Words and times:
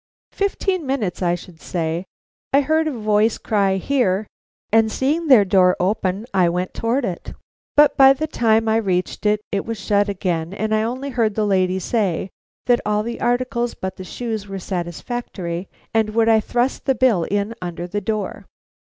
"Fifteen 0.31 0.87
minutes, 0.87 1.21
I 1.21 1.35
should 1.35 1.61
say. 1.61 2.05
I 2.51 2.61
heard 2.61 2.87
a 2.87 2.91
voice 2.91 3.37
cry 3.37 3.75
'Here!' 3.77 4.25
and 4.71 4.91
seeing 4.91 5.27
their 5.27 5.45
door 5.45 5.75
open, 5.79 6.25
I 6.33 6.49
went 6.49 6.73
toward 6.73 7.05
it. 7.05 7.33
But 7.75 7.97
by 7.97 8.13
the 8.13 8.25
time 8.25 8.67
I 8.67 8.77
reached 8.77 9.27
it, 9.27 9.41
it 9.51 9.63
was 9.63 9.79
shut 9.79 10.09
again, 10.09 10.53
and 10.55 10.73
I 10.73 10.81
only 10.81 11.11
heard 11.11 11.35
the 11.35 11.45
lady 11.45 11.77
say 11.77 12.31
that 12.65 12.81
all 12.83 13.03
the 13.03 13.21
articles 13.21 13.75
but 13.75 13.97
the 13.97 14.03
shoes 14.03 14.47
were 14.47 14.57
satisfactory, 14.57 15.69
and 15.93 16.09
would 16.15 16.27
I 16.29 16.39
thrust 16.39 16.85
the 16.85 16.95
bill 16.95 17.25
in 17.25 17.53
under 17.61 17.85
the 17.85 18.01
door. 18.01 18.47